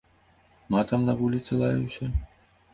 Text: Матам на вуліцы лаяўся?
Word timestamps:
Матам 0.77 1.05
на 1.11 1.15
вуліцы 1.21 1.61
лаяўся? 1.63 2.13